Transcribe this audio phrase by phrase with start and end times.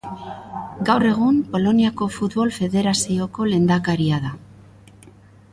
[0.89, 4.37] Gaur egun Poloniako Futbol Federazioko lehendakaria da.